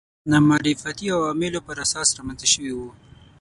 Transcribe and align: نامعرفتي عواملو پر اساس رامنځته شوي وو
نامعرفتي 0.31 1.05
عواملو 1.17 1.59
پر 1.67 1.75
اساس 1.85 2.09
رامنځته 2.17 2.47
شوي 2.53 2.71
وو 2.75 2.89